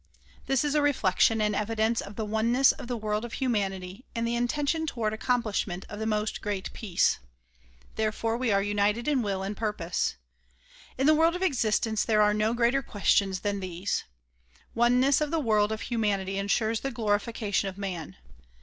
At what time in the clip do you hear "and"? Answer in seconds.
1.41-1.55, 4.15-4.27, 9.43-9.55